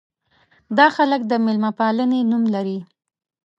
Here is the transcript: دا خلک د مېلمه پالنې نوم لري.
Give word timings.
دا 0.77 0.87
خلک 0.95 1.21
د 1.27 1.31
مېلمه 1.45 1.71
پالنې 1.79 2.19
نوم 2.29 2.43
لري. 2.53 2.79